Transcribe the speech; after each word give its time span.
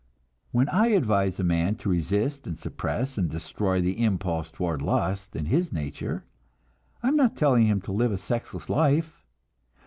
When 0.51 0.67
I 0.69 0.87
advise 0.87 1.39
a 1.39 1.43
man 1.43 1.75
to 1.75 1.89
resist 1.89 2.47
and 2.47 2.57
suppress 2.57 3.19
and 3.19 3.29
destroy 3.29 3.81
the 3.81 4.03
impulse 4.03 4.49
toward 4.49 4.81
lust 4.81 5.35
in 5.35 5.45
his 5.45 5.71
nature, 5.71 6.25
I 7.03 7.09
am 7.09 7.15
not 7.15 7.35
telling 7.35 7.67
him 7.67 7.81
to 7.81 7.91
live 7.91 8.11
a 8.11 8.17
sexless 8.17 8.67
life. 8.67 9.23